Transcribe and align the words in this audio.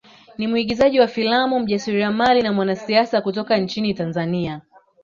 Ni 0.37 0.47
mwigizaji 0.47 0.99
wa 0.99 1.07
filamu 1.07 1.59
mjasiriamali 1.59 2.41
na 2.41 2.53
mwanasiasa 2.53 3.21
kutoka 3.21 3.57
nchini 3.57 3.93
Tanzania 3.93 4.61